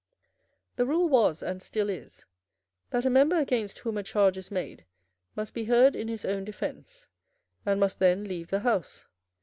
[0.77, 2.25] The rule was, and still is,
[2.89, 4.83] that a member against whom a charge is made
[5.35, 7.05] must be heard in his own defence,
[7.67, 9.05] and must then leave the House.